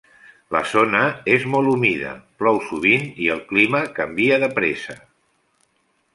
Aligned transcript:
La 0.53 0.61
zona 0.69 1.01
és 1.33 1.45
molt 1.55 1.71
humida, 1.73 2.13
plou 2.43 2.57
sovint 2.71 3.05
i 3.27 3.31
el 3.35 3.45
clima 3.53 3.83
canvia 4.01 4.41
de 4.47 4.53
pressa. 4.59 4.99